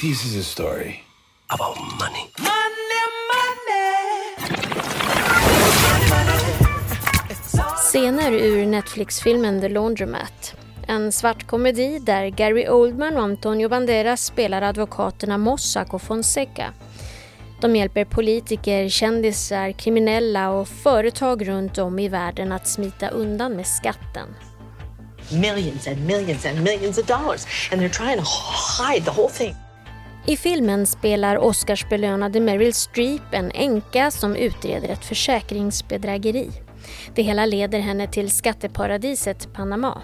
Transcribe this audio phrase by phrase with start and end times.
[0.00, 1.00] This is a story
[1.48, 2.30] about money.
[2.38, 4.56] Money, money.
[7.76, 10.54] Scener ur Netflix-filmen The Laundromat.
[10.86, 16.72] En svart komedi där Gary Oldman och Antonio Banderas spelar advokaterna Mossack och Fonseca.
[17.60, 23.66] De hjälper politiker, kändisar, kriminella och företag runt om i världen att smita undan med
[23.66, 24.28] skatten.
[25.32, 29.54] millions and millions and millions of dollars, and they're trying to hide the whole thing.
[30.26, 36.50] I filmen spelar Oscarsbelönade Meryl Streep en änka som utreder ett försäkringsbedrägeri.
[37.14, 40.02] Det hela leder henne till skatteparadiset Panama.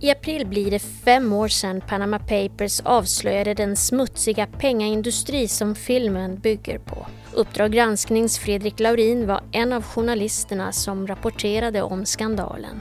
[0.00, 6.38] I april blir det fem år sedan Panama Papers avslöjade den smutsiga pengaindustri som filmen
[6.38, 7.06] bygger på.
[7.32, 12.80] Uppdrag gransknings Fredrik Laurin var en av journalisterna som rapporterade om skandalen.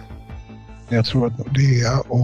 [0.90, 2.20] Jag tror att Nordea och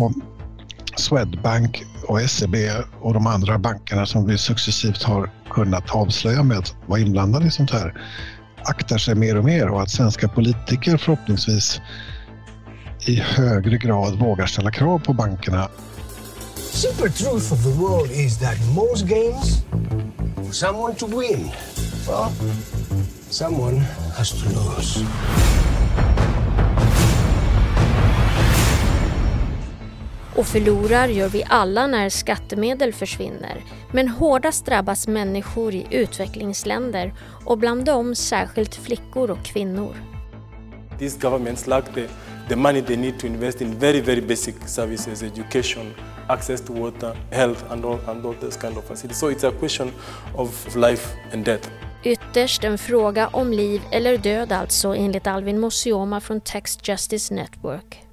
[0.95, 2.55] Swedbank och SEB
[3.01, 7.51] och de andra bankerna som vi successivt har kunnat avslöja med att vara inblandade i
[7.51, 7.93] sånt här
[8.63, 11.81] aktar sig mer och mer och att svenska politiker förhoppningsvis
[13.05, 15.69] i högre grad vågar ställa krav på bankerna.
[16.55, 19.63] Super truth of the world is that most games,
[20.35, 21.51] for someone to win,
[22.07, 22.31] well,
[23.29, 23.79] someone
[24.17, 25.05] has to lose.
[30.35, 33.61] Och förlorar gör vi alla när skattemedel försvinner.
[33.91, 37.13] Men hårdast drabbas människor i utvecklingsländer
[37.45, 39.95] och bland dem särskilt flickor och kvinnor.
[40.99, 42.07] These governments lack the,
[42.49, 45.93] the money they need to invest in very, very basic services, education,
[46.27, 49.19] access to water, health, and all, and all those kind of facilities.
[49.19, 49.91] So it's a question
[50.35, 51.69] of life and death.
[52.03, 58.03] Ytterst en fråga om liv eller död alltså enligt Alvin Mosioma från Text Justice Network.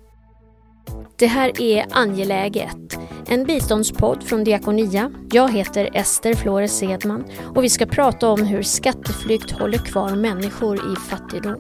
[1.17, 5.13] Det här är Angeläget, en biståndspodd från Diakonia.
[5.33, 7.25] Jag heter Ester Flores Edman
[7.55, 11.57] och vi ska prata om hur skatteflykt håller kvar människor i fattigdom.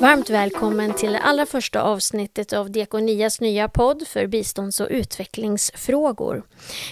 [0.00, 6.42] Varmt välkommen till det allra första avsnittet av Diakonias nya podd för bistånds och utvecklingsfrågor.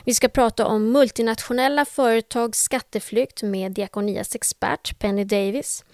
[0.05, 5.84] Vi ska prata om multinationella företags skatteflykt med Diakonias expert Penny Davis.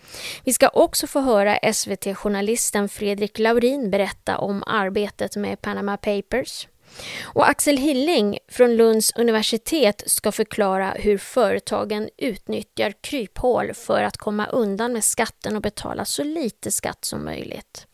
[0.45, 6.69] Vi ska också få höra SVT-journalisten Fredrik Laurin berätta om arbetet med Panama Papers.
[7.23, 14.47] Och Axel Hilling från Lunds universitet ska förklara hur företagen utnyttjar kryphål för att komma
[14.47, 17.87] undan med skatten och betala så lite skatt som möjligt.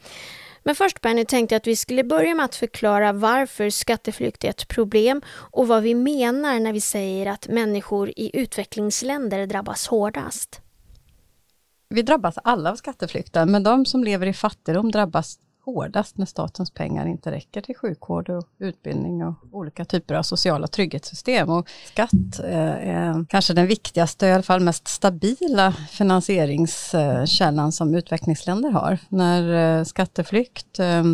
[0.62, 4.48] Men först Benny tänkte jag att vi skulle börja med att förklara varför skatteflykt är
[4.48, 10.60] ett problem och vad vi menar när vi säger att människor i utvecklingsländer drabbas hårdast.
[11.88, 15.38] Vi drabbas alla av skatteflykten, men de som lever i fattigdom drabbas
[15.72, 20.66] hårdast när statens pengar inte räcker till sjukvård och utbildning och olika typer av sociala
[20.66, 21.50] trygghetssystem.
[21.50, 28.70] Och skatt eh, är kanske den viktigaste, i alla fall mest stabila finansieringskällan som utvecklingsländer
[28.70, 28.98] har.
[29.08, 31.04] När eh, skatteflykt eh,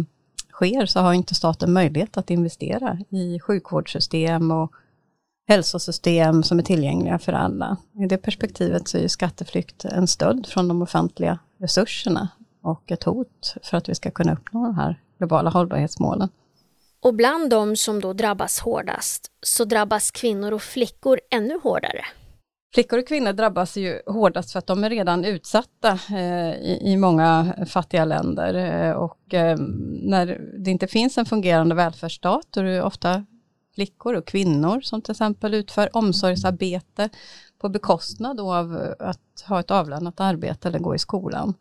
[0.52, 4.72] sker så har inte staten möjlighet att investera i sjukvårdssystem och
[5.48, 7.76] hälsosystem som är tillgängliga för alla.
[8.00, 12.28] I det perspektivet så är skatteflykt en stöd från de offentliga resurserna
[12.64, 16.28] och ett hot för att vi ska kunna uppnå de här globala hållbarhetsmålen.
[17.00, 22.04] Och bland de som då drabbas hårdast så drabbas kvinnor och flickor ännu hårdare.
[22.74, 27.54] Flickor och kvinnor drabbas ju hårdast för att de är redan utsatta eh, i, många
[27.66, 29.58] fattiga länder eh, och eh,
[30.02, 33.24] när det inte finns en fungerande välfärdsstat då är det ofta
[33.74, 37.08] flickor och kvinnor som till exempel utför omsorgsarbete
[37.60, 41.54] på bekostnad av att ha ett avlönat arbete eller gå i skolan.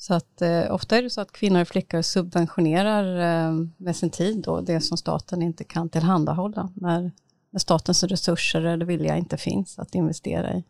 [0.00, 4.10] Så att eh, ofta är det så att kvinnor och flickor subventionerar eh, med sin
[4.10, 7.12] tid då, det som staten inte kan tillhandahålla när,
[7.50, 10.64] när statens resurser eller vilja inte finns att investera i.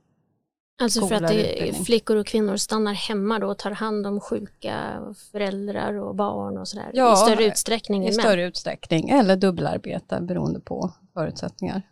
[0.82, 5.02] Alltså för att det, flickor och kvinnor stannar hemma då och tar hand om sjuka
[5.32, 10.60] föräldrar och barn och sådär ja, i större utsträckning i större utsträckning eller dubbelarbete beroende
[10.60, 11.82] på förutsättningar.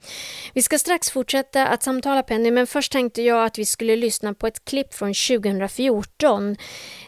[0.54, 4.34] Vi ska strax fortsätta att samtala Penny men först tänkte jag att vi skulle lyssna
[4.34, 6.56] på ett klipp från 2014.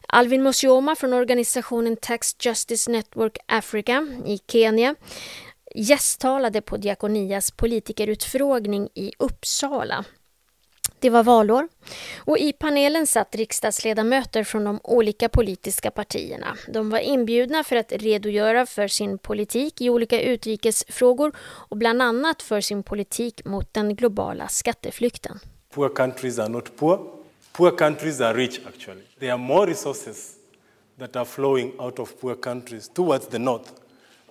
[0.09, 4.95] Alvin Mosioma från organisationen Tax Justice Network Africa i Kenya
[5.75, 10.05] gästtalade på Diakonias politikerutfrågning i Uppsala.
[11.01, 11.69] Det var valår
[12.19, 16.57] och i panelen satt riksdagsledamöter från de olika politiska partierna.
[16.69, 22.43] De var inbjudna för att redogöra för sin politik i olika utrikesfrågor och bland annat
[22.43, 25.41] för sin politik mot den globala skatteflykten.
[25.75, 26.99] Poor countries are not poor.
[27.53, 29.03] Poor countries are rich actually.
[29.19, 30.35] There are more resources
[30.99, 33.73] that are flowing out of poor countries towards the north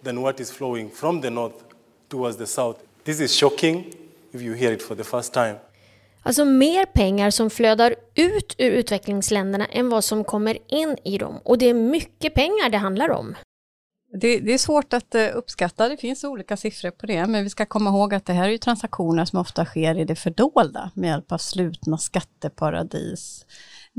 [0.03, 1.63] than what is flowing from the north
[2.09, 2.77] towards the south.
[3.03, 3.93] This is shocking
[4.31, 5.55] if you hear it for the first time.
[6.27, 11.39] Alltså mer pengar som flödar ut ur utvecklingsländerna än vad som kommer in i dem.
[11.44, 13.35] Och det är mycket pengar det handlar om.
[14.12, 17.50] Det, det, är svårt att eh, uppskatta, det finns olika siffror på det, men vi
[17.50, 20.92] ska komma ihåg att det här är ju transaktioner som ofta sker i det fördolda
[20.94, 23.45] med hjälp av slutna skatteparadis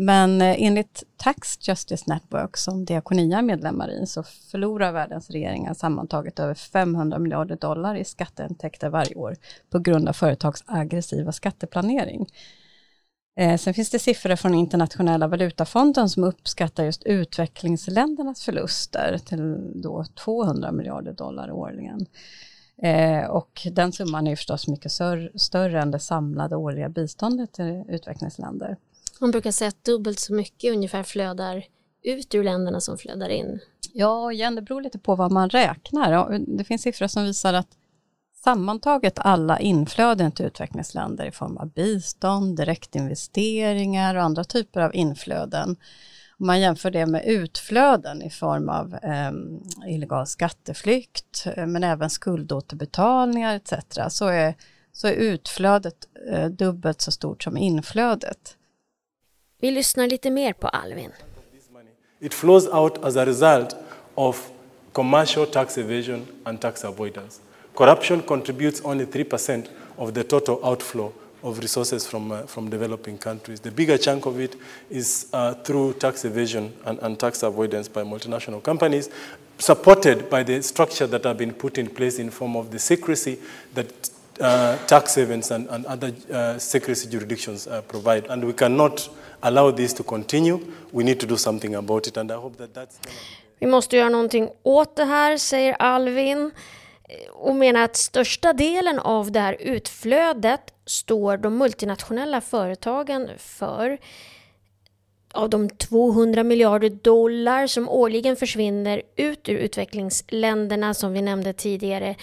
[0.00, 5.74] men eh, enligt Tax Justice Network, som Diakonia är medlemmar i, så förlorar världens regeringar
[5.74, 9.36] sammantaget över 500 miljarder dollar i skatteintäkter varje år
[9.70, 12.26] på grund av företags aggressiva skatteplanering.
[13.38, 20.04] Eh, sen finns det siffror från Internationella valutafonden som uppskattar just utvecklingsländernas förluster till då
[20.24, 22.06] 200 miljarder dollar årligen.
[22.82, 24.92] Eh, och den summan är förstås mycket
[25.34, 28.76] större än det samlade årliga biståndet till utvecklingsländer.
[29.20, 31.64] Man brukar säga att dubbelt så mycket ungefär flödar
[32.02, 33.60] ut ur länderna som flödar in.
[33.92, 36.38] Ja, igen, det beror lite på vad man räknar.
[36.38, 37.68] Det finns siffror som visar att
[38.44, 45.76] sammantaget alla inflöden till utvecklingsländer i form av bistånd, direktinvesteringar och andra typer av inflöden
[46.40, 49.32] om man jämför det med utflöden i form av eh,
[49.94, 53.74] illegal skatteflykt, eh, men även skuldåterbetalningar etc.
[54.08, 54.54] så är,
[54.92, 55.94] så är utflödet
[56.30, 58.56] eh, dubbelt så stort som inflödet.
[59.60, 61.10] Vi lyssnar lite mer på Alvin.
[62.20, 63.76] It flows out as a result
[64.14, 64.50] of
[64.92, 67.40] commercial tax evasion and tax avoidance.
[67.74, 69.68] Corruption contributes only 3%
[69.98, 71.12] of the total outflow
[71.42, 73.60] of resources from, uh, from developing countries.
[73.60, 74.56] The bigger chunk of it
[74.90, 79.08] is uh, through tax evasion and, and tax avoidance by multinational companies,
[79.58, 83.38] supported by the structure that have been put in place in form of the secrecy
[83.74, 84.10] that
[84.40, 88.26] uh, tax havens and, and other uh, secrecy jurisdictions uh, provide.
[88.26, 89.08] And we cannot
[89.42, 90.60] allow this to continue.
[90.92, 92.98] We need to do something about it and I hope that that's
[93.60, 96.50] Vi måste göra någonting åt det här, säger Alvin
[97.32, 103.98] och menar att största delen av det här utflödet står de multinationella företagen för.
[105.32, 112.16] Av de 200 miljarder dollar som årligen försvinner ut ur utvecklingsländerna som vi nämnde tidigare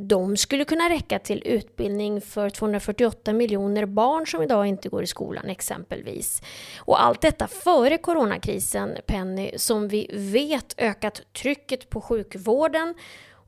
[0.00, 5.06] de skulle kunna räcka till utbildning för 248 miljoner barn som idag inte går i
[5.06, 6.42] skolan exempelvis.
[6.78, 12.94] Och allt detta före coronakrisen, Penny, som vi vet ökat trycket på sjukvården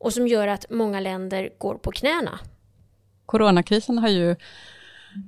[0.03, 2.39] och som gör att många länder går på knäna.
[3.27, 4.37] Coronakrisen har ju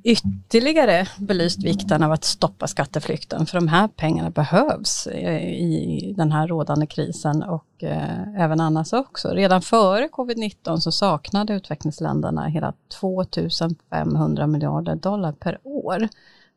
[0.05, 6.49] ytterligare belyst vikten av att stoppa skatteflykten, för de här pengarna behövs i den här
[6.49, 9.29] rådande krisen och eh, även annars också.
[9.29, 16.09] Redan före covid-19 så saknade utvecklingsländerna hela 2500 miljarder dollar per år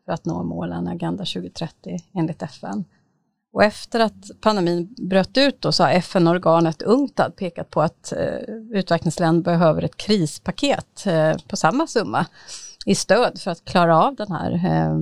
[0.05, 2.85] för att nå målen Agenda 2030 enligt FN.
[3.53, 8.53] Och efter att pandemin bröt ut då, så har FN-organet UNCTAD pekat på att eh,
[8.71, 12.25] utvecklingsländer behöver ett krispaket eh, på samma summa
[12.85, 15.01] i stöd för att klara av den här eh,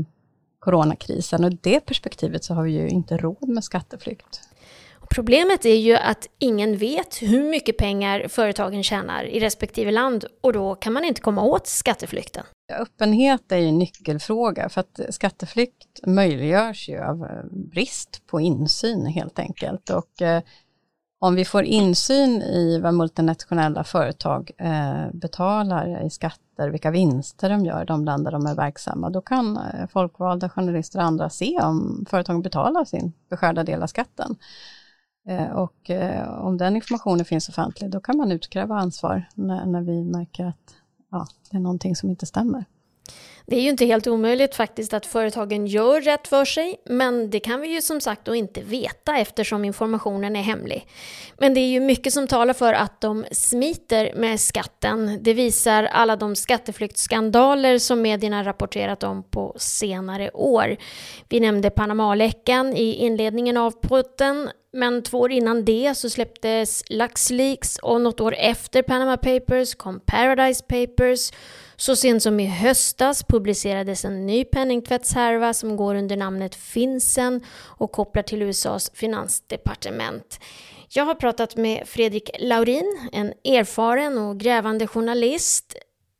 [0.60, 1.44] coronakrisen.
[1.44, 4.42] Och i det perspektivet så har vi ju inte råd med skatteflykt.
[5.16, 10.54] Problemet är ju att ingen vet hur mycket pengar företagen tjänar i respektive land och
[10.54, 12.44] då kan man inte komma åt skatteflykten.
[12.74, 19.06] Öppenhet är ju en nyckelfråga för att skatteflykt möjliggörs ju av eh, brist på insyn
[19.06, 19.90] helt enkelt.
[19.90, 20.42] Och eh,
[21.20, 27.66] om vi får insyn i vad multinationella företag eh, betalar i skatter, vilka vinster de
[27.66, 31.60] gör i de länder de är verksamma, då kan eh, folkvalda journalister och andra se
[31.62, 34.36] om företagen betalar sin beskärda del av skatten.
[35.28, 39.82] Eh, och eh, om den informationen finns offentlig, då kan man utkräva ansvar när, när
[39.82, 40.76] vi märker att
[41.12, 42.66] ja, det är någonting som inte stämmer.
[43.48, 47.40] Det är ju inte helt omöjligt faktiskt att företagen gör rätt för sig, men det
[47.40, 50.88] kan vi ju som sagt då inte veta eftersom informationen är hemlig.
[51.38, 55.20] Men det är ju mycket som talar för att de smiter med skatten.
[55.22, 60.76] Det visar alla de skatteflyktsskandaler som medierna rapporterat om på senare år.
[61.30, 67.78] Vi nämnde Panamaläckan i inledningen av potten men två år innan det så släpptes LuxLeaks
[67.78, 71.32] och något år efter Panama Papers kom Paradise Papers
[71.76, 77.92] så sent som i höstas publicerades en ny penningtvättshärva som går under namnet Finsen och
[77.92, 80.40] kopplar till USAs finansdepartement.
[80.90, 85.76] Jag har pratat med Fredrik Laurin, en erfaren och grävande journalist.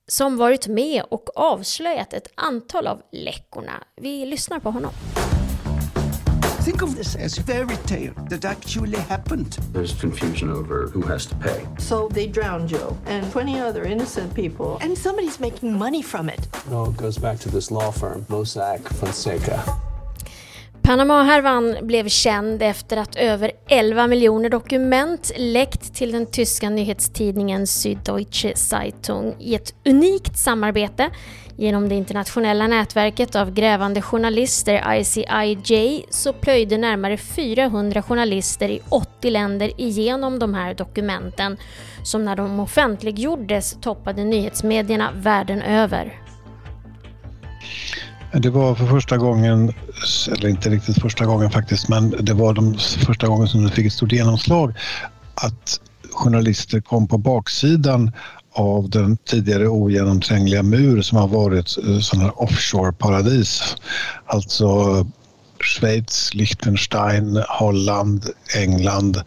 [0.08, 3.84] som varit med och avslöjat ett antal av läckorna.
[3.96, 4.92] Vi lyssnar på honom.
[6.66, 9.58] Think of this as fairy tale that actually happened.
[9.72, 11.68] There's confusion over who has to pay.
[11.78, 16.48] So they drowned Joe and 20 other innocent people, and somebody's making money from it.
[16.68, 19.64] It all goes back to this law firm, Mossack Fonseca.
[20.82, 28.56] Panama-härvan blev känd efter att över 11 miljoner dokument läckt till den tyska nyhetstidningen Süddeutsche
[28.56, 31.10] Zeitung i ett unikt samarbete
[31.58, 39.30] Genom det internationella nätverket av grävande journalister ICIJ så plöjde närmare 400 journalister i 80
[39.30, 41.58] länder igenom de här dokumenten
[42.04, 46.14] som när de offentliggjordes toppade nyhetsmedierna världen över.
[48.34, 49.74] Det var för första gången,
[50.32, 53.86] eller inte riktigt första gången faktiskt, men det var de första gången som det fick
[53.86, 54.74] ett stort genomslag
[55.36, 55.80] att
[56.12, 58.12] journalister kom på baksidan
[58.56, 63.78] av den tidigare ogenomträngliga mur som har varit eh, sådana här offshore-paradis.
[64.26, 65.06] Alltså
[65.60, 69.24] Schweiz, Liechtenstein, Holland, England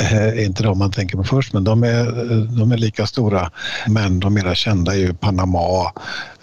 [0.00, 3.06] eh, är inte de man tänker på först, men de är, eh, de är lika
[3.06, 3.50] stora.
[3.86, 5.92] Men de mera kända är ju Panama,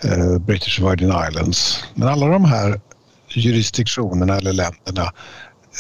[0.03, 1.83] eh, British Virgin Islands.
[1.95, 2.81] Men alla de här
[3.29, 5.13] jurisdiktionerna eller länderna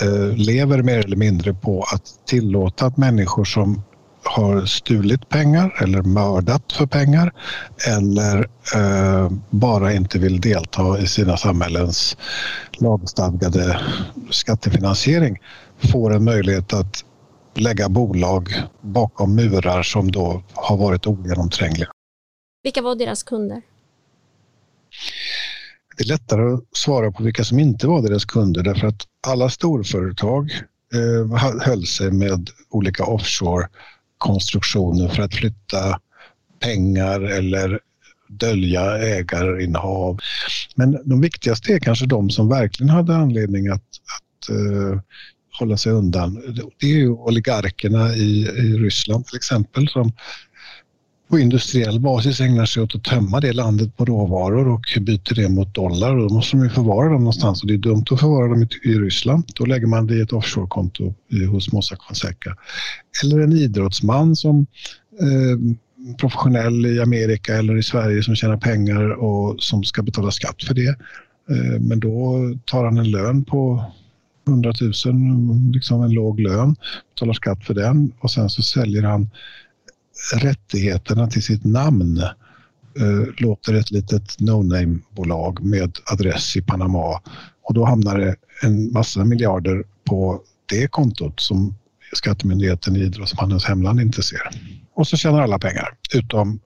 [0.01, 3.83] eh, lever mer eller mindre på att tillåta att människor som
[4.23, 7.33] har stulit pengar eller mördat för pengar
[7.87, 12.17] eller eh, bara inte vill delta i sina samhällens
[12.71, 13.81] lagstadgade
[14.29, 15.37] skattefinansiering
[15.91, 17.05] får en möjlighet att
[17.55, 18.49] lägga bolag
[18.81, 21.89] bakom murar som då har varit ogenomträngliga.
[22.63, 23.61] Vilka var deras kunder?
[25.97, 29.49] Det är lättare att svara på vilka som inte var deras kunder därför att alla
[29.49, 30.51] storföretag
[30.93, 33.67] eh, höll sig med olika offshore
[34.19, 35.99] konstruktioner för att flytta
[36.59, 37.79] pengar eller
[38.29, 40.19] dölja ägarinnehav.
[40.75, 44.99] Men de viktigaste är kanske de som verkligen hade anledning att, att uh,
[45.59, 46.41] hålla sig undan.
[46.79, 50.11] Det är ju oligarkerna i, i Ryssland till exempel som
[51.29, 55.49] på industriell basis ägnar sig åt att tömma det landet på råvaror och byter det
[55.49, 56.15] mot dollar.
[56.15, 58.67] Och då måste de ju förvara dem någonstans och det är dumt att förvara dem
[58.83, 59.43] i, Ryssland.
[59.55, 62.55] Då lägger man det i ett offshorekonto eh, hos Mossack Fonseca.
[63.23, 64.65] Eller en idrottsman som
[65.21, 65.75] eh,
[66.19, 70.73] professionell i Amerika eller i Sverige som tjänar pengar och som ska betala skatt för
[70.73, 70.95] det.
[71.49, 73.83] Eh, men då tar han en lön på
[74.47, 74.73] 100
[75.05, 76.75] 000, liksom en låg lön,
[77.15, 79.29] betalar skatt för den och sen så säljer han
[80.35, 82.17] rättigheterna till sitt namn
[82.99, 87.21] eh, låter ett litet no-name-bolag med adress i Panama
[87.63, 91.75] och då hamnar det en massa miljarder på det kontot som
[92.13, 94.49] Skattemyndigheten i idrottsmannens hemland inte ser.
[94.95, 96.59] Och så tjänar alla pengar utom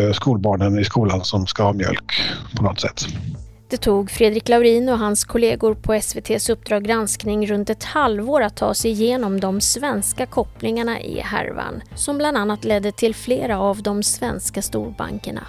[0.00, 2.12] eh, skolbarnen i skolan som ska ha mjölk
[2.56, 3.06] på något sätt.
[3.68, 8.56] Det tog Fredrik Laurin och hans kollegor på SVTs Uppdrag granskning runt ett halvår att
[8.56, 13.82] ta sig igenom de svenska kopplingarna i härvan, som bland annat ledde till flera av
[13.82, 15.46] de svenska storbankerna.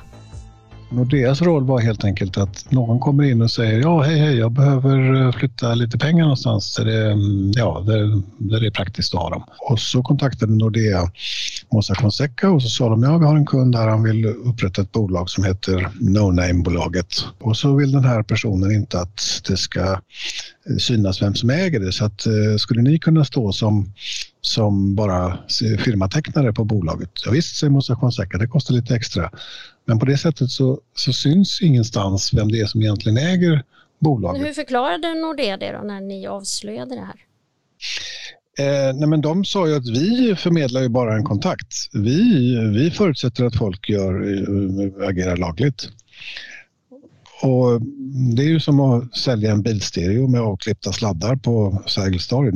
[0.90, 4.52] Nordeas roll var helt enkelt att någon kommer in och säger ja hej hej jag
[4.52, 9.14] behöver eh, flytta lite pengar någonstans där det, mm, ja, där, där det är praktiskt
[9.14, 9.44] att ha dem.
[9.70, 11.12] Och så kontaktade Nordea
[11.72, 14.82] Mossack Fonseca och så sa de ja vi har en kund där han vill upprätta
[14.82, 17.08] ett bolag som heter No Name-bolaget.
[17.40, 19.82] Och så vill den här personen inte att det ska
[20.70, 23.94] eh, synas vem som äger det så att eh, skulle ni kunna stå som
[24.42, 25.38] som bara
[25.86, 27.12] firmatecknare på bolaget.
[27.26, 29.32] Ja, visst, säger Mossack Fonseca, det kostar lite extra.
[29.86, 33.64] Men på det sättet så, så syns ingenstans vem det är som egentligen äger
[34.00, 34.48] bolaget.
[34.48, 37.24] hur förklarade Nordea det då när ni avslöjade det här?
[38.60, 41.76] Eh, nej men de sa ju att vi förmedlar ju bara en kontakt.
[41.94, 45.90] Vi, vi förutsätter att folk gör, eh, agerar lagligt.
[47.42, 47.82] Och
[48.36, 52.48] det är ju som att sälja en bilstereo med avklippta sladdar på Sergels torg.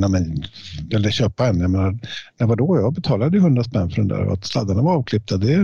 [0.94, 1.60] eller köpa en.
[1.60, 1.98] Jag menar,
[2.38, 2.76] när var då?
[2.76, 5.56] Jag betalade 100 spänn för den där och att sladdarna var avklippta det,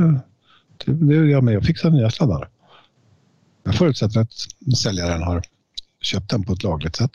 [0.85, 2.49] det, det är jag med och fixar nya sladdar.
[3.65, 4.33] Jag förutsätter att
[4.77, 5.43] säljaren har
[6.01, 7.13] köpt den på ett lagligt sätt.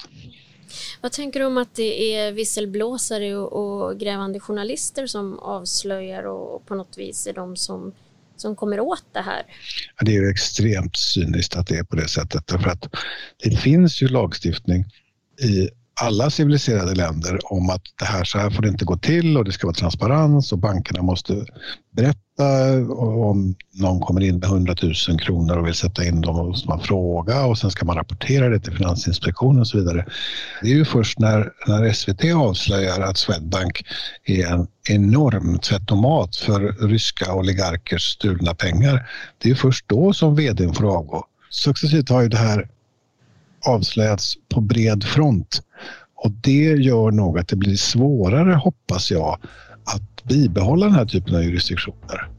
[1.02, 6.66] Vad tänker du om att det är visselblåsare och, och grävande journalister som avslöjar och
[6.66, 7.92] på något vis är de som
[8.44, 9.44] som kommer åt det här?
[9.98, 12.48] Ja, det är extremt cyniskt att det är på det sättet.
[12.48, 12.96] Därför att
[13.44, 14.86] det finns ju lagstiftning
[15.42, 15.70] i
[16.02, 19.46] alla civiliserade länder om att det här, så här får det inte gå till och
[19.46, 21.46] det ska vara transparens och bankerna måste
[21.92, 22.20] berätta
[22.90, 26.80] om någon kommer in med 100 000 kronor och vill sätta in dem och man
[26.80, 30.06] fråga och sen ska man rapportera det till Finansinspektionen och så vidare.
[30.62, 33.86] Det är ju först när, när SVT avslöjar att Swedbank
[34.24, 39.10] är en enorm tvättomat för ryska oligarkers stulna pengar.
[39.38, 41.26] Det är först då som vdn får avgå.
[41.50, 42.68] Successivt har ju det här
[43.66, 45.62] avslöjats på bred front.
[46.16, 49.38] Och det gör nog att det blir svårare, hoppas jag,
[49.86, 52.30] att bibehålla den här typen av jurisdiktioner.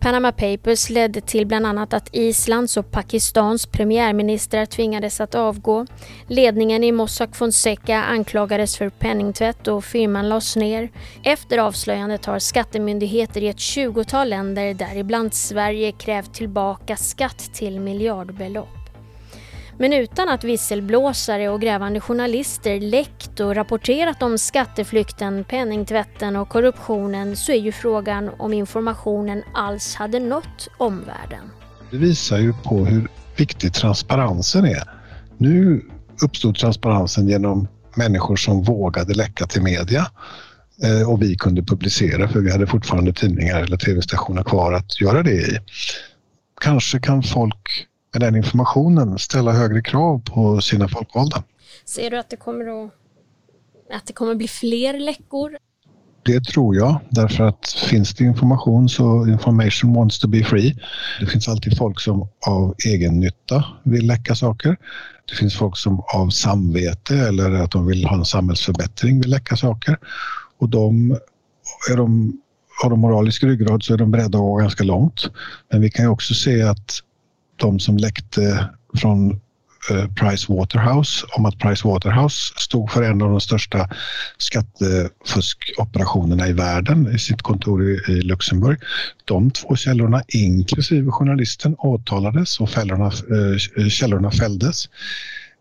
[0.00, 5.86] Panama Papers ledde till bland annat att Islands och Pakistans premiärministrar tvingades att avgå.
[6.26, 10.90] Ledningen i Mossack Fonseca anklagades för penningtvätt och firman lades ner.
[11.24, 18.79] Efter avslöjandet har skattemyndigheter i ett tjugotal länder, däribland Sverige, krävt tillbaka skatt till miljardbelopp.
[19.80, 27.36] Men utan att visselblåsare och grävande journalister läckt och rapporterat om skatteflykten, penningtvätten och korruptionen
[27.36, 31.50] så är ju frågan om informationen alls hade nått omvärlden.
[31.90, 34.82] Det visar ju på hur viktig transparensen är.
[35.38, 35.82] Nu
[36.22, 40.06] uppstod transparensen genom människor som vågade läcka till media
[40.82, 45.22] eh, och vi kunde publicera för vi hade fortfarande tidningar eller tv-stationer kvar att göra
[45.22, 45.58] det i.
[46.60, 51.42] Kanske kan folk med den informationen ställa högre krav på sina folkvalda.
[51.84, 52.90] Ser du att det kommer att,
[53.92, 55.56] att det kommer bli fler läckor?
[56.22, 60.76] Det tror jag, därför att finns det information så information wants to be free.
[61.20, 64.76] Det finns alltid folk som av egen nytta vill läcka saker.
[65.28, 69.56] Det finns folk som av samvete eller att de vill ha en samhällsförbättring vill läcka
[69.56, 69.98] saker.
[70.58, 71.10] Och de,
[71.90, 72.40] är de,
[72.82, 75.30] har de moralisk ryggrad så är de beredda att gå ganska långt.
[75.70, 77.00] Men vi kan ju också se att
[77.60, 79.30] de som läckte från
[79.90, 83.88] eh, Price Waterhouse om att Price Waterhouse stod för en av de största
[84.38, 88.78] skattefuskoperationerna i världen i sitt kontor i Luxemburg.
[89.24, 93.56] De två källorna, inklusive journalisten, åtalades och fällorna, eh,
[93.88, 94.88] källorna fälldes.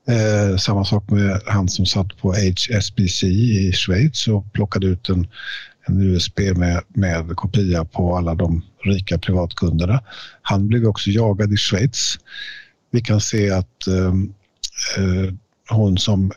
[0.09, 5.27] Eh, samma sak med han som satt på HSBC i Schweiz och plockade ut en,
[5.89, 10.03] en USB med, med kopia på alla de rika privatkunderna.
[10.41, 12.19] Han blev också jagad i Schweiz.
[12.91, 14.13] Vi kan se att eh,
[14.97, 15.33] eh
[15.69, 16.31] hon som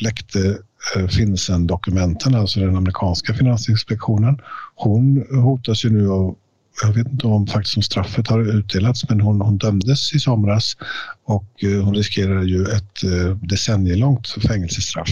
[0.00, 0.58] läckte
[0.96, 4.38] eh, Finsen-dokumenten, alltså den amerikanska finansinspektionen,
[4.74, 6.36] hon hotas ju nu av
[6.82, 10.76] jag vet inte om faktiskt om straffet har utdelats men hon, hon dömdes i somras
[11.24, 15.08] och eh, hon riskerar ju ett eh, decennielångt fängelsestraff.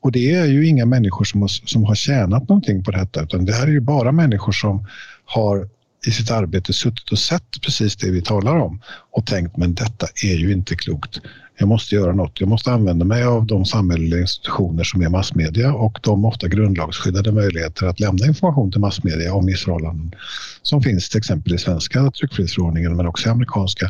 [0.00, 3.44] Och det är ju inga människor som har, som har tjänat någonting på detta utan
[3.44, 4.86] det här är ju bara människor som
[5.24, 5.68] har
[6.06, 10.06] i sitt arbete suttit och sett precis det vi talar om och tänkt men detta
[10.24, 11.20] är ju inte klokt.
[11.60, 12.40] Jag måste göra något.
[12.40, 17.32] Jag måste använda mig av de samhälleliga institutioner som är massmedia och de ofta grundlagsskyddade
[17.32, 20.14] möjligheter att lämna information till massmedia om missförhållanden
[20.62, 23.86] som finns till exempel i svenska tryckfrihetsförordningen men också i amerikanska.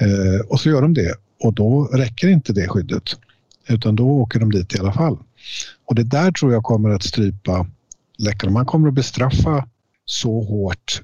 [0.00, 3.04] Eh, och så gör de det och då räcker inte det skyddet
[3.68, 5.18] utan då åker de dit i alla fall.
[5.86, 7.66] Och det där tror jag kommer att strypa
[8.18, 8.52] läckarna.
[8.52, 9.68] Man kommer att bestraffa
[10.04, 11.02] så hårt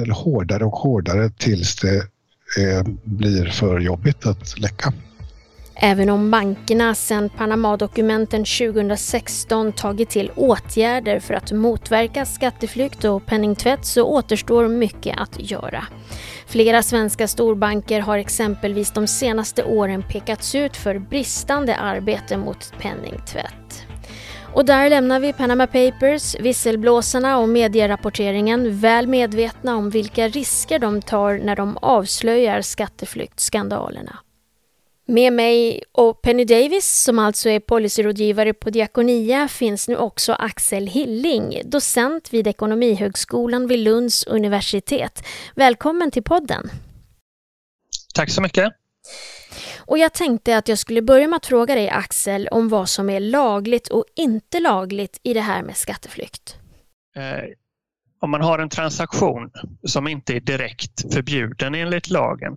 [0.00, 1.96] eller hårdare och hårdare tills det
[2.58, 4.92] eh, blir för jobbigt att läcka.
[5.82, 13.86] Även om bankerna sedan Panama-dokumenten 2016 tagit till åtgärder för att motverka skatteflykt och penningtvätt
[13.86, 15.84] så återstår mycket att göra.
[16.46, 23.84] Flera svenska storbanker har exempelvis de senaste åren pekats ut för bristande arbete mot penningtvätt.
[24.54, 31.02] Och där lämnar vi Panama Papers, visselblåsarna och medierapporteringen väl medvetna om vilka risker de
[31.02, 34.18] tar när de avslöjar skatteflyktsskandalerna.
[35.10, 40.86] Med mig och Penny Davis, som alltså är policyrådgivare på Diakonia, finns nu också Axel
[40.86, 45.26] Hilling, docent vid Ekonomihögskolan vid Lunds universitet.
[45.54, 46.70] Välkommen till podden.
[48.14, 48.72] Tack så mycket.
[49.78, 53.10] Och jag tänkte att jag skulle börja med att fråga dig Axel om vad som
[53.10, 56.56] är lagligt och inte lagligt i det här med skatteflykt.
[57.16, 57.44] Eh,
[58.20, 59.50] om man har en transaktion
[59.84, 62.56] som inte är direkt förbjuden enligt lagen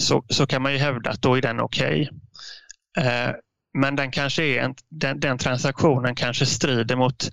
[0.00, 2.10] så, så kan man ju hävda att då är den okej.
[2.96, 3.06] Okay.
[3.06, 3.34] Eh,
[3.78, 7.30] men den, kanske är en, den, den, transaktionen kanske strider mot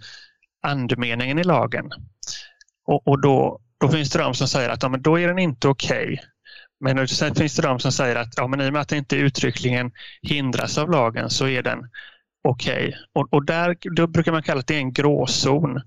[0.63, 1.91] andemeningen i lagen.
[2.85, 5.39] Och, och då, då finns det de som säger att ja, men då är den
[5.39, 6.03] inte okej.
[6.03, 6.17] Okay.
[6.79, 8.97] Men sen finns det de som säger att ja, men i och med att det
[8.97, 11.79] inte uttryckligen hindras av lagen så är den
[12.43, 12.87] okej.
[12.87, 12.93] Okay.
[13.13, 15.81] Och, och där då brukar man kalla det en gråzon.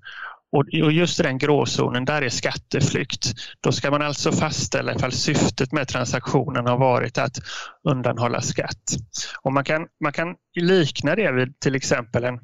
[0.52, 3.32] Och just i den gråzonen, där är skatteflykt.
[3.60, 7.38] Då ska man alltså fastställa ifall syftet med transaktionen har varit att
[7.88, 8.84] undanhålla skatt.
[9.42, 12.40] Och man, kan, man kan likna det vid till exempel en,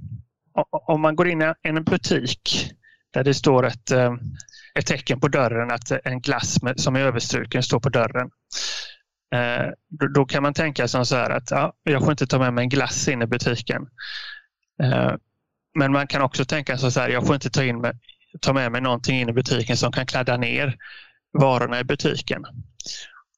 [0.71, 2.73] om man går in i en butik
[3.13, 4.15] där det står ett, eh,
[4.75, 8.31] ett tecken på dörren att en glass med, som är överstruken står på dörren.
[9.35, 9.71] Eh,
[10.15, 12.63] då, kan man tänka som så här att ja, jag får inte ta med mig
[12.63, 13.83] en glass in i butiken.
[14.83, 15.15] Eh,
[15.77, 17.99] men man kan också tänka så här, jag får inte ta, in med,
[18.41, 20.77] ta med mig någonting in i butiken som kan kladda ner
[21.39, 22.45] varorna i butiken.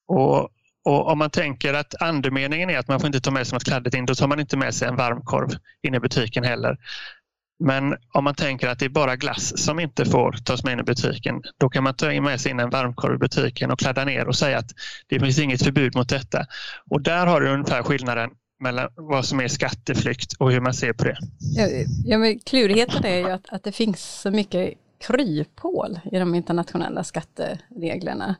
[0.08, 0.48] Och,
[0.84, 3.64] och om man tänker att andemeningen är att man får inte ta med sig något
[3.64, 5.48] kladdigt in, då tar man inte med sig en varmkorv
[5.82, 6.76] in i butiken heller.
[7.64, 10.80] Men om man tänker att det är bara glass som inte får tas med in
[10.80, 14.04] i butiken, då kan man ta med sig in en varmkorv i butiken och kladda
[14.04, 14.70] ner och säga att
[15.08, 16.46] det finns inget förbud mot detta.
[16.90, 20.92] Och där har du ungefär skillnaden mellan vad som är skatteflykt och hur man ser
[20.92, 21.16] på det.
[22.04, 27.04] Ja, men klurigheten är ju att, att det finns så mycket kryphål i de internationella
[27.04, 28.36] skattereglerna.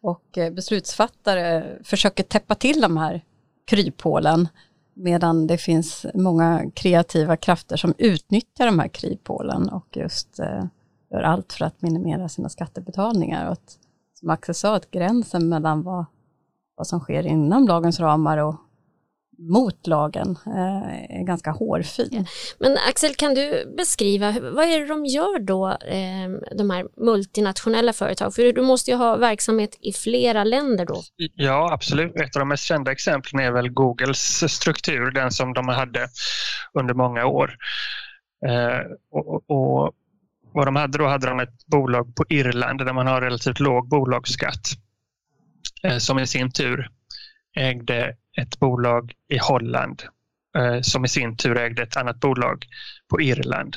[0.00, 3.24] Och eh, beslutsfattare försöker täppa till de här
[3.66, 4.48] kryphålen
[4.94, 10.64] medan det finns många kreativa krafter som utnyttjar de här kryphålen och just eh,
[11.10, 13.46] gör allt för att minimera sina skattebetalningar.
[13.46, 13.78] Och att,
[14.14, 16.04] som Axel sa, att gränsen mellan vad,
[16.76, 18.54] vad som sker inom lagens ramar och
[19.38, 22.26] mot lagen eh, är ganska hårfin.
[22.58, 27.92] Men Axel, kan du beskriva, vad är det de gör då, eh, de här multinationella
[27.92, 28.34] företag?
[28.34, 31.02] För du måste ju ha verksamhet i flera länder då.
[31.34, 32.16] Ja, absolut.
[32.16, 36.08] Ett av de mest kända exemplen är väl Googles struktur, den som de hade
[36.74, 37.56] under många år.
[38.46, 39.92] Eh, och, och
[40.52, 43.88] vad de hade då hade de ett bolag på Irland där man har relativt låg
[43.88, 44.68] bolagsskatt
[45.98, 46.88] som i sin tur
[47.56, 50.02] ägde ett bolag i Holland
[50.58, 52.64] eh, som i sin tur ägde ett annat bolag
[53.10, 53.76] på Irland.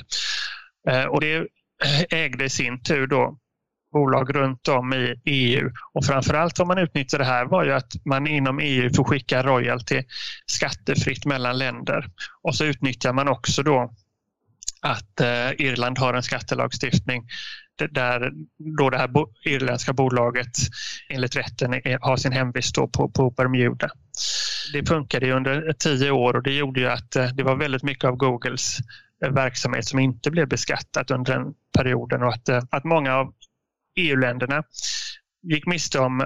[0.90, 3.38] Eh, och det eh, ägde i sin tur då
[3.92, 8.06] bolag runt om i EU och framförallt vad man utnyttjade det här var ju att
[8.06, 10.04] man inom EU får skicka royalty
[10.46, 12.06] skattefritt mellan länder
[12.42, 13.94] och så utnyttjar man också då
[14.82, 17.28] att eh, Irland har en skattelagstiftning
[17.92, 18.32] där
[18.78, 19.10] då det här
[19.46, 20.52] irländska bolaget
[21.10, 23.90] enligt rätten har sin hemvist på, på Bermuda.
[24.74, 28.04] Det funkade under tio år och det gjorde ju att eh, det var väldigt mycket
[28.04, 28.78] av Googles
[29.24, 33.34] eh, verksamhet som inte blev beskattat under den perioden och att, eh, att många av
[33.96, 34.64] EU-länderna
[35.44, 36.22] gick miste om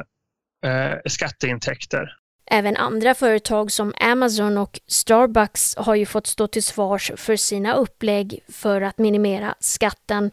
[0.66, 2.18] eh, skatteintäkter.
[2.52, 7.74] Även andra företag som Amazon och Starbucks har ju fått stå till svars för sina
[7.74, 10.32] upplägg för att minimera skatten.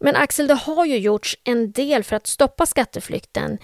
[0.00, 3.58] Men Axel, det har ju gjorts en del för att stoppa skatteflykten.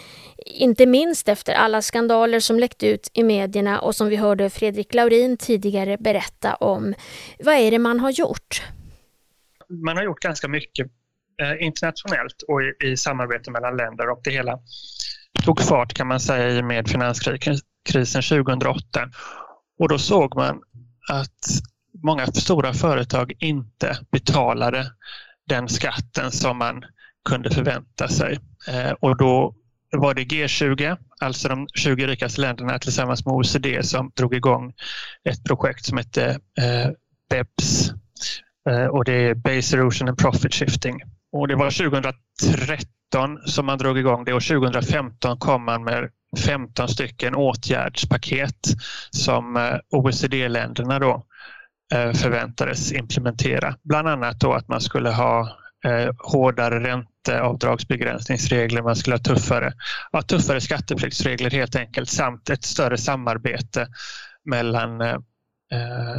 [0.47, 4.95] Inte minst efter alla skandaler som läckt ut i medierna och som vi hörde Fredrik
[4.95, 6.95] Laurin tidigare berätta om.
[7.38, 8.62] Vad är det man har gjort?
[9.68, 10.87] Man har gjort ganska mycket
[11.42, 14.59] eh, internationellt och i, i samarbete mellan länder och det hela
[15.45, 19.11] tog fart kan man säga i med finanskrisen 2008.
[19.79, 20.62] Och då såg man
[21.09, 21.47] att
[22.03, 24.87] många stora företag inte betalade
[25.48, 26.85] den skatten som man
[27.28, 28.38] kunde förvänta sig.
[28.68, 29.55] Eh, och då
[29.92, 34.72] var det G20, alltså de 20 rikaste länderna tillsammans med OECD som drog igång
[35.28, 36.90] ett projekt som hette eh,
[37.31, 37.90] BEPS
[38.68, 41.00] eh, och det är Base Erosion and Profit Shifting.
[41.33, 46.88] Och det var 2013 som man drog igång det och 2015 kom man med 15
[46.88, 48.66] stycken åtgärdspaket
[49.11, 51.26] som eh, OECD-länderna då
[51.92, 53.76] Eh, förväntades implementera.
[53.83, 59.72] Bland annat då att man skulle ha eh, hårdare ränteavdragsbegränsningsregler, man skulle ha tuffare,
[60.12, 63.87] ja, tuffare skattepliktsregler helt enkelt samt ett större samarbete
[64.44, 65.18] mellan eh,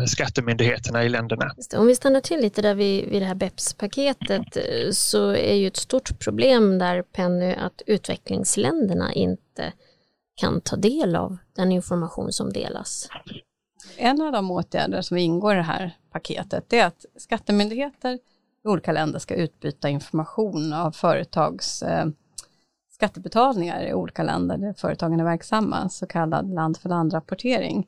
[0.07, 1.51] skattemyndigheterna i länderna.
[1.75, 4.57] Om vi stannar till lite där vid, vid det här BEPS-paketet
[4.91, 9.73] så är ju ett stort problem där Penny att utvecklingsländerna inte
[10.35, 13.09] kan ta del av den information som delas.
[13.97, 18.13] En av de åtgärder som ingår i det här paketet är att skattemyndigheter
[18.65, 22.05] i olika länder ska utbyta information av företags eh,
[22.93, 27.87] skattebetalningar i olika länder där företagen är verksamma, så kallad land för land-rapportering.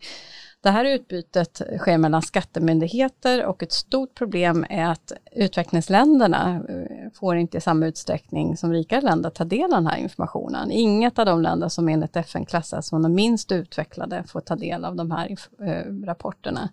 [0.62, 7.36] Det här utbytet sker mellan skattemyndigheter och ett stort problem är att utvecklingsländerna eh, får
[7.36, 10.72] inte i samma utsträckning som rikare länder ta del av den här informationen.
[10.72, 14.86] Inget av de länder som enligt FN klassas som de minst utvecklade får ta del
[14.86, 16.70] av de här eh, rapporterna.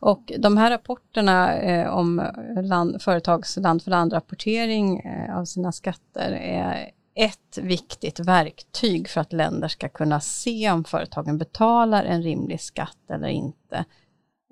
[0.00, 2.22] Och de här rapporterna eh, om
[2.62, 9.32] land, företags land för land-rapportering eh, av sina skatter är ett viktigt verktyg för att
[9.32, 13.84] länder ska kunna se om företagen betalar en rimlig skatt eller inte.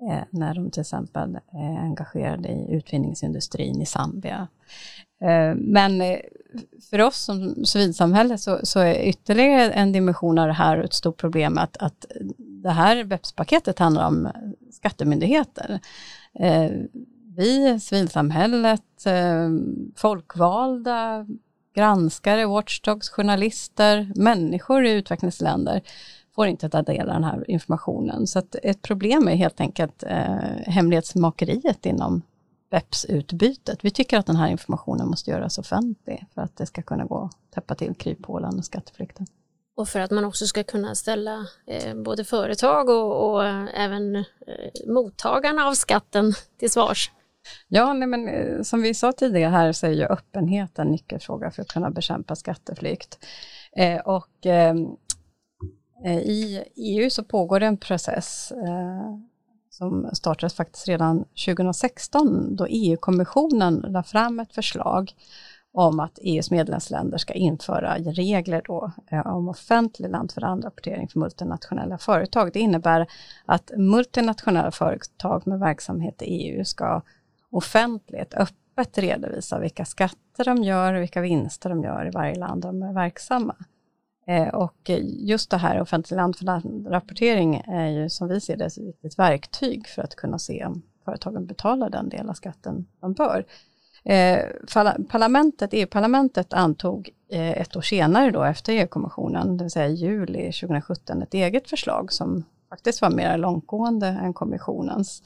[0.01, 4.47] Eh, när de till exempel är engagerade i utvinningsindustrin i Zambia.
[5.21, 6.19] Eh, men eh,
[6.89, 11.17] för oss som civilsamhälle så, så är ytterligare en dimension av det här ett stort
[11.17, 12.05] problem att, att
[12.37, 14.29] det här BEPS-paketet handlar om
[14.71, 15.79] skattemyndigheter.
[17.35, 19.07] Vi, civilsamhället,
[19.95, 21.25] folkvalda,
[21.77, 25.81] granskare, watchdogs, journalister, människor i utvecklingsländer
[26.35, 28.27] får inte ta del av den här informationen.
[28.27, 30.35] Så ett problem är helt enkelt eh,
[30.65, 32.21] hemlighetsmakeriet inom
[32.71, 33.79] BEPS-utbytet.
[33.81, 37.23] Vi tycker att den här informationen måste göras offentlig för att det ska kunna gå
[37.23, 39.27] att täppa till kryphålen och skatteflykten.
[39.75, 44.15] Och för att man också ska kunna ställa eh, både företag och, och eh, även
[44.15, 44.23] eh,
[44.87, 47.11] mottagarna av skatten till svars.
[47.67, 51.51] Ja, nej, men eh, som vi sa tidigare här så är ju öppenhet en nyckelfråga
[51.51, 53.25] för att kunna bekämpa skatteflykt.
[53.77, 54.87] Eh, och ehm,
[56.05, 59.17] eh, i EU så pågår det en process eh,
[59.69, 65.13] som startades faktiskt redan 2016 då EU-kommissionen lade fram ett förslag
[65.73, 72.53] om att EUs medlemsländer ska införa regler då, eh, om offentlig landförandrapportering för multinationella företag.
[72.53, 73.07] Det innebär
[73.45, 77.01] att multinationella företag med verksamhet i EU ska
[77.57, 82.61] offentligt, öppet redovisa vilka skatter de gör och vilka vinster de gör i varje land
[82.61, 83.55] de är verksamma.
[84.27, 89.19] Eh, och just det här offentlig land-för-land-rapportering är ju som vi ser det ett viktigt
[89.19, 93.45] verktyg för att kunna se om företagen betalar den del av skatten de bör.
[94.03, 94.45] Eh,
[95.09, 100.51] parlamentet, EU-parlamentet antog eh, ett år senare då efter EU-kommissionen, det vill säga i juli
[100.51, 105.23] 2017, ett eget förslag som faktiskt var mer långtgående än kommissionens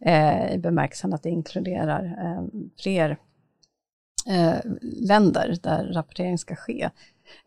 [0.00, 2.44] eh, i bemärkelsen att det inkluderar eh,
[2.82, 3.18] fler
[4.26, 6.90] eh, länder där rapportering ska ske.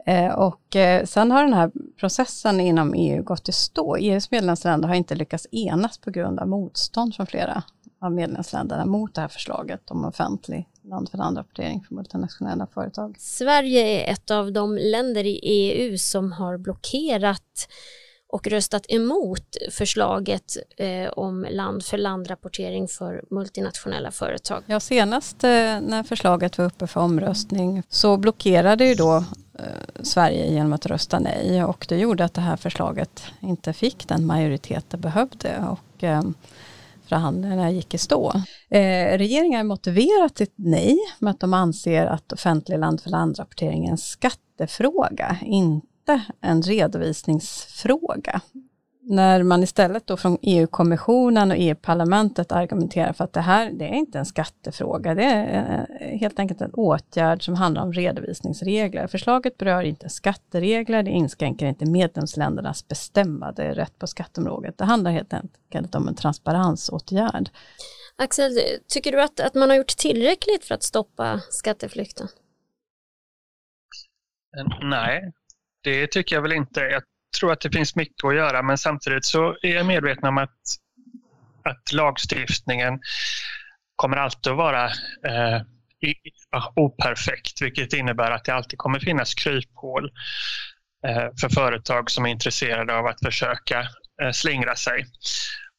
[0.06, 3.96] Eh, och eh, sen har den här processen inom EU gått i stå.
[3.96, 7.64] EUs medlemsländer har inte lyckats enas på grund av motstånd från flera
[8.02, 13.16] av medlemsländerna mot det här förslaget om offentlig land för land-rapportering för multinationella företag.
[13.20, 17.68] Sverige är ett av de länder i EU som har blockerat
[18.34, 24.64] och röstat emot förslaget eh, om land för land-rapportering för multinationella företag.
[24.66, 29.16] Ja, senast eh, när förslaget var uppe för omröstning så blockerade ju då
[29.60, 34.08] eh, Sverige genom att rösta nej och det gjorde att det här förslaget inte fick
[34.08, 36.24] den majoritet det behövde och eh,
[37.06, 38.34] förhandlingarna gick i stå.
[38.70, 43.86] Eh, regeringen har motiverat sitt nej med att de anser att offentlig land för land-rapportering
[43.86, 48.42] är en skattefråga, inte inte en redovisningsfråga.
[49.06, 53.94] När man istället då från EU-kommissionen och EU-parlamentet argumenterar för att det här, det är
[53.94, 59.08] inte en skattefråga, det är eh, helt enkelt en åtgärd som handlar om redovisningsregler.
[59.08, 64.78] Förslaget berör inte skatteregler, det inskränker inte medlemsländernas bestämmande rätt på skatteområdet.
[64.78, 67.50] Det handlar helt enkelt om en transparensåtgärd.
[68.16, 68.52] Axel,
[68.88, 72.28] tycker du att, att man har gjort tillräckligt för att stoppa skatteflykten?
[74.82, 75.34] Nej,
[75.84, 76.80] det tycker jag väl inte.
[76.80, 77.04] Jag
[77.40, 80.60] tror att det finns mycket att göra men samtidigt så är jag medveten om att,
[81.64, 83.00] att lagstiftningen
[83.96, 84.86] kommer alltid att vara
[85.28, 85.62] eh,
[86.76, 90.12] operfekt vilket innebär att det alltid kommer finnas kryphål
[91.08, 93.80] eh, för företag som är intresserade av att försöka
[94.22, 95.06] eh, slingra sig.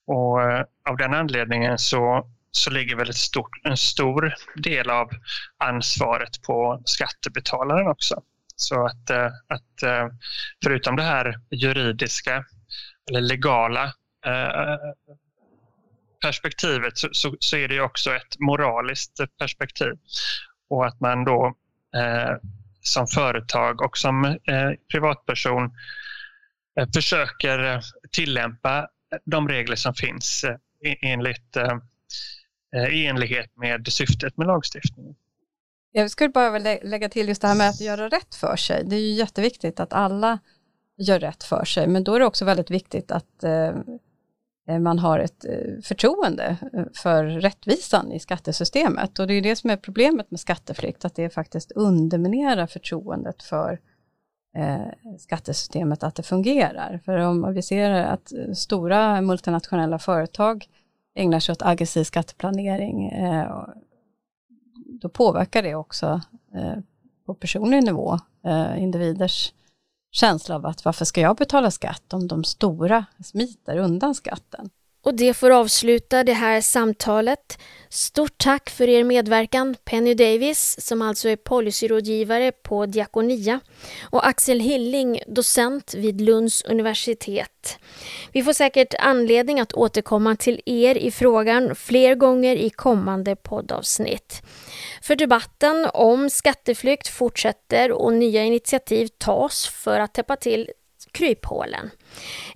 [0.06, 5.10] Och eh, av den anledningen så, så ligger väl ett stort, en stor del av
[5.64, 8.22] ansvaret på skattebetalaren också.
[8.56, 10.08] Så att, eh, att eh,
[10.64, 12.44] förutom det här juridiska
[13.10, 13.84] eller legala
[14.26, 14.76] eh,
[16.22, 19.92] perspektivet så, så, så, är det också ett moraliskt perspektiv.
[20.68, 21.54] Och att man då
[21.96, 22.36] eh,
[22.80, 25.64] som företag och som eh, privatperson
[26.80, 28.88] eh, försöker tillämpa
[29.24, 30.44] de regler som finns
[31.00, 31.56] enligt,
[32.90, 35.14] i enlighet med syftet med lagstiftningen.
[35.96, 38.84] Jag skulle bara lägga till just det här med att göra rätt för sig.
[38.84, 40.38] Det är ju jätteviktigt att alla
[40.96, 43.68] gör rätt för sig, men då är det också väldigt viktigt att eh,
[44.68, 49.18] eh man har ett eh, förtroende eh, för rättvisan i skattesystemet.
[49.18, 53.80] Och det är det som är problemet med skatteflykt, att det faktiskt underminerar förtroendet för
[54.56, 57.00] eh, skattesystemet, att det fungerar.
[57.04, 60.66] För om vi ser att stora multinationella företag
[61.14, 63.10] ägnar sig åt aggressiv skatteplanering
[65.00, 66.20] då påverkar det också
[66.54, 66.78] eh,
[67.26, 69.52] på personlig nivå eh, individers
[70.12, 74.70] känsla av att varför ska jag betala skatt om de stora smiter undan skatten?
[75.04, 77.58] Och det får avsluta det här samtalet.
[77.88, 83.60] Stort tack för er medverkan Penny Davis som alltså är policyrådgivare på Diakonia
[84.10, 87.78] och Axel Hilling, docent vid Lunds universitet.
[88.32, 94.42] Vi får säkert anledning att återkomma till er i frågan fler gånger i kommande poddavsnitt.
[95.02, 100.70] För debatten om skatteflykt fortsätter och nya initiativ tas för att täppa till
[101.14, 101.90] kryphålen.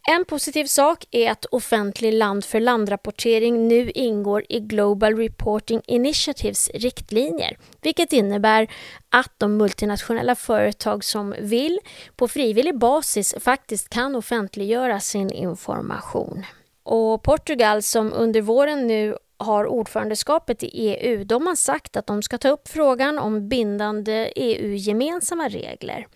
[0.08, 8.12] En positiv sak är att offentlig land-för-land-rapportering nu ingår i Global Reporting Initiatives riktlinjer, vilket
[8.12, 8.68] innebär
[9.10, 11.78] att de multinationella företag som vill
[12.16, 16.44] på frivillig basis faktiskt kan offentliggöra sin information.
[16.82, 22.22] Och Portugal som under våren nu har ordförandeskapet i EU, de har sagt att de
[22.22, 26.06] ska ta upp frågan om bindande EU-gemensamma regler.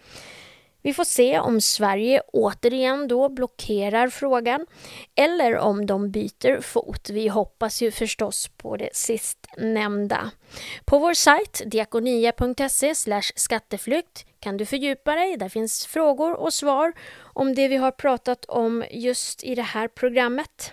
[0.83, 4.67] Vi får se om Sverige återigen då blockerar frågan
[5.15, 7.11] eller om de byter fot.
[7.11, 10.31] Vi hoppas ju förstås på det sistnämnda.
[10.85, 12.95] På vår sajt diakonia.se
[13.35, 15.37] skatteflykt kan du fördjupa dig.
[15.37, 16.93] Där finns frågor och svar
[17.23, 20.73] om det vi har pratat om just i det här programmet.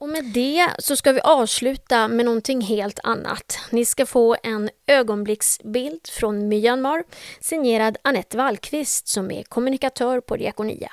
[0.00, 3.58] Och med det så ska vi avsluta med någonting helt annat.
[3.70, 7.04] Ni ska få en ögonblicksbild från Myanmar
[7.40, 10.92] signerad Annette Wallqvist som är kommunikatör på Diakonia.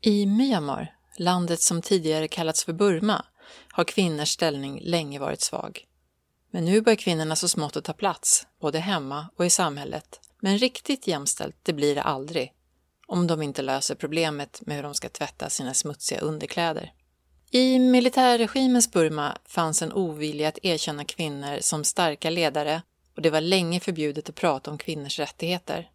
[0.00, 3.24] I Myanmar, landet som tidigare kallats för Burma,
[3.72, 5.84] har kvinnors ställning länge varit svag.
[6.50, 10.20] Men nu börjar kvinnorna så smått att ta plats, både hemma och i samhället.
[10.40, 12.52] Men riktigt jämställt, det blir det aldrig.
[13.06, 16.92] Om de inte löser problemet med hur de ska tvätta sina smutsiga underkläder.
[17.56, 22.82] I militärregimens Burma fanns en ovilja att erkänna kvinnor som starka ledare
[23.14, 25.90] och det var länge förbjudet att prata om kvinnors rättigheter.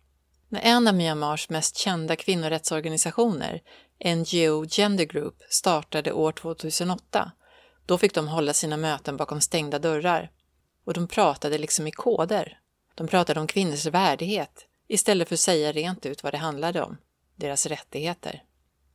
[0.50, 3.62] När en av Myanmars mest kända kvinnorättsorganisationer,
[4.06, 7.32] NGO Gender Group, startade år 2008,
[7.86, 10.32] då fick de hålla sina möten bakom stängda dörrar.
[10.86, 12.60] Och de pratade liksom i koder.
[12.96, 16.98] De pratade om kvinnors värdighet istället för att säga rent ut vad det handlade om,
[17.36, 18.44] deras rättigheter.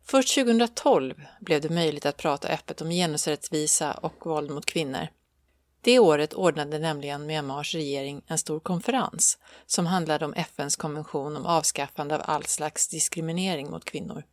[0.08, 5.08] Först 2012 blev det möjligt att prata öppet om genusrättvisa och våld mot kvinnor.
[5.80, 11.46] Det året ordnade nämligen Myanmars regering en stor konferens som handlade om FNs konvention om
[11.46, 14.24] avskaffande av all slags diskriminering mot kvinnor.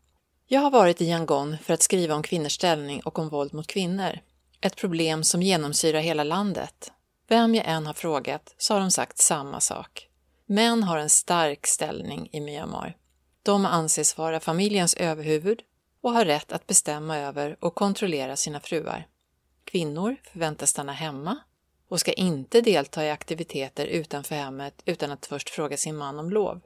[0.47, 3.67] Jag har varit i Yangon för att skriva om kvinnors ställning och om våld mot
[3.67, 4.19] kvinnor.
[4.61, 6.91] Ett problem som genomsyrar hela landet.
[7.27, 10.07] Vem jag än har frågat så har de sagt samma sak.
[10.45, 12.97] Män har en stark ställning i Myanmar.
[13.43, 15.61] De anses vara familjens överhuvud
[16.01, 19.07] och har rätt att bestämma över och kontrollera sina fruar.
[19.65, 21.37] Kvinnor förväntas stanna hemma
[21.87, 26.29] och ska inte delta i aktiviteter utanför hemmet utan att först fråga sin man om
[26.29, 26.61] lov.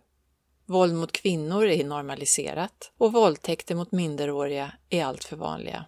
[0.66, 5.86] Våld mot kvinnor är normaliserat och våldtäkter mot minderåriga är alltför vanliga.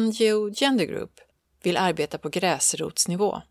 [0.00, 1.20] NGO Gender Group
[1.62, 3.42] vill arbeta på gräsrotsnivå.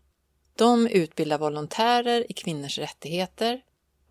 [0.56, 3.60] De utbildar volontärer i kvinnors rättigheter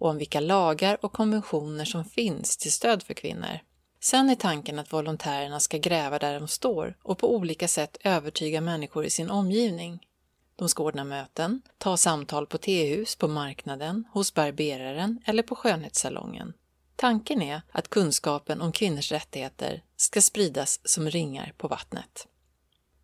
[0.04, 3.60] och om vilka lagar och konventioner som finns till stöd för kvinnor.
[4.00, 8.62] Sen är tanken att volontärerna ska gräva där de står och på olika sätt övertyga
[8.62, 10.08] människor i sin omgivning.
[10.56, 16.54] De ska ordna möten, ta samtal på tehus, på marknaden, hos barberaren eller på skönhetssalongen.
[16.96, 22.28] Tanken är att kunskapen om kvinnors rättigheter ska spridas som ringar på vattnet.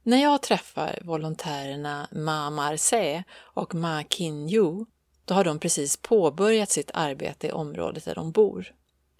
[0.03, 4.85] När jag träffar volontärerna Ma Marse och Ma Kin Yu
[5.29, 8.73] då har de precis påbörjat sitt arbete i området där de bor.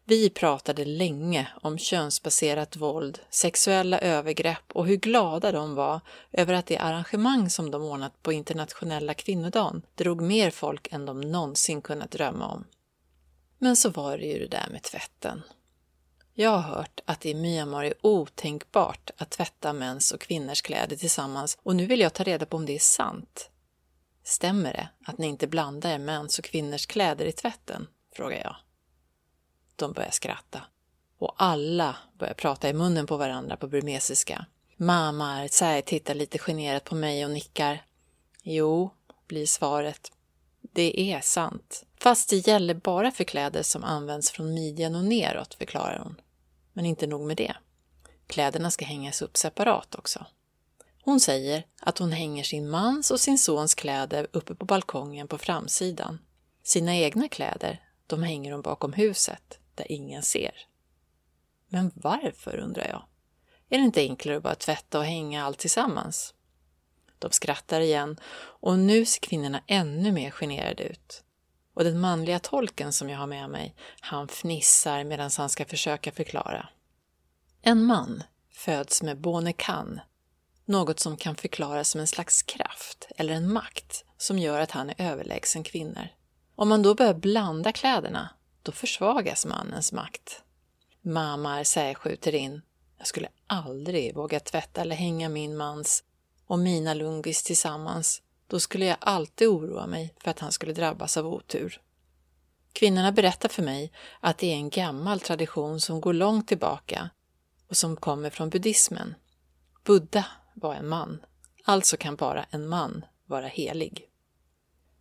[0.05, 5.99] Vi pratade länge om könsbaserat våld, sexuella övergrepp och hur glada de var
[6.31, 11.21] över att det arrangemang som de ordnat på internationella kvinnodagen drog mer folk än de
[11.21, 12.65] någonsin kunnat drömma om.
[13.57, 15.41] Men så var det ju det där med tvätten.
[16.33, 20.95] Jag har hört att det i Myanmar är otänkbart att tvätta mäns och kvinnors kläder
[20.95, 23.49] tillsammans och nu vill jag ta reda på om det är sant.
[24.29, 27.87] Stämmer det att ni inte blandar er mäns och kvinnors kläder i tvätten?
[28.15, 28.55] frågar jag.
[29.75, 30.61] De börjar skratta.
[31.17, 34.45] Och alla börjar prata i munnen på varandra på burmesiska.
[34.77, 37.85] Mamma Tsai tittar lite generat på mig och nickar.
[38.43, 38.89] Jo,
[39.27, 40.11] blir svaret.
[40.61, 41.83] Det är sant.
[41.99, 46.21] Fast det gäller bara för kläder som används från midjan och neråt, förklarar hon.
[46.73, 47.55] Men inte nog med det.
[48.27, 50.25] Kläderna ska hängas upp separat också.
[51.01, 55.37] Hon säger att hon hänger sin mans och sin sons kläder uppe på balkongen på
[55.37, 56.19] framsidan.
[56.63, 60.53] Sina egna kläder, de hänger hon bakom huset, där ingen ser.
[61.67, 63.03] Men varför, undrar jag?
[63.69, 66.33] Är det inte enklare att bara tvätta och hänga allt tillsammans?
[67.19, 71.23] De skrattar igen och nu ser kvinnorna ännu mer generade ut.
[71.73, 76.11] Och den manliga tolken som jag har med mig, han fnissar medan han ska försöka
[76.11, 76.69] förklara.
[77.61, 79.99] En man föds med bone kan,
[80.69, 84.89] något som kan förklaras som en slags kraft eller en makt som gör att han
[84.89, 86.07] är överlägsen kvinnor.
[86.55, 88.29] Om man då börjar blanda kläderna,
[88.63, 90.43] då försvagas mannens makt.
[91.01, 92.61] Mamma säger skjuter in.
[92.97, 96.03] Jag skulle aldrig våga tvätta eller hänga min mans
[96.47, 98.21] och mina lungis tillsammans.
[98.47, 101.81] Då skulle jag alltid oroa mig för att han skulle drabbas av otur.
[102.73, 107.09] Kvinnorna berättar för mig att det är en gammal tradition som går långt tillbaka
[107.69, 109.15] och som kommer från buddhismen.
[109.83, 110.25] Buddha
[110.59, 111.25] var en man,
[111.63, 114.09] alltså kan bara en man vara helig.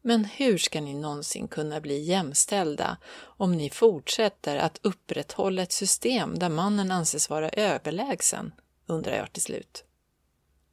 [0.03, 6.39] Men hur ska ni någonsin kunna bli jämställda om ni fortsätter att upprätthålla ett system
[6.39, 8.53] där mannen anses vara överlägsen,
[8.87, 9.85] undrar jag till slut.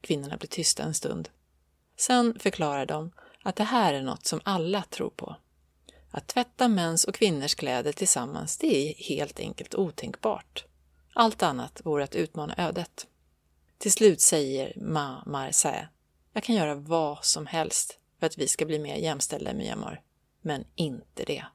[0.01, 1.29] Kvinnorna blir tysta en stund.
[1.97, 3.11] Sen förklarar de
[3.43, 5.35] att det här är något som alla tror på.
[6.11, 10.65] Att tvätta mäns och kvinnors kläder tillsammans, det är helt enkelt otänkbart.
[11.13, 13.07] Allt annat vore att utmana ödet.
[13.85, 15.87] Till slut säger Ma Marsae,
[16.33, 20.01] jag kan göra vad som helst för att vi ska bli mer jämställda i Myanmar,
[20.41, 21.45] men inte det.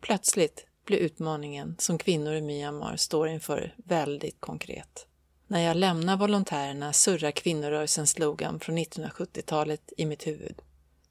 [0.00, 5.06] Plötsligt blir utmaningen som kvinnor i Myanmar står inför väldigt konkret.
[5.46, 10.62] När jag lämnar volontärerna surrar kvinnorörelsens slogan från 1970-talet i mitt huvud.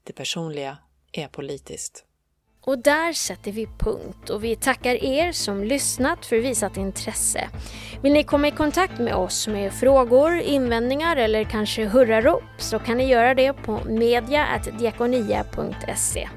[0.02, 0.78] Det personliga
[1.12, 2.04] är politiskt.
[2.66, 7.48] Och där sätter vi punkt och vi tackar er som lyssnat för visat intresse.
[8.02, 12.96] Vill ni komma i kontakt med oss med frågor, invändningar eller kanske hurrarop så kan
[12.96, 16.28] ni göra det på media.diakonia.se.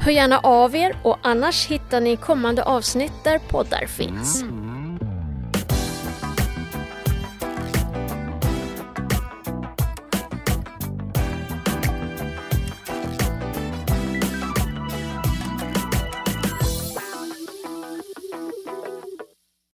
[0.00, 4.42] Hör gärna av er och annars hittar ni kommande avsnitt där poddar finns.
[4.42, 4.61] Mm.